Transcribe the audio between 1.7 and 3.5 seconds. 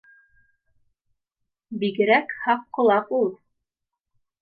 Бигерәк һаҡ ҡолаҡ ул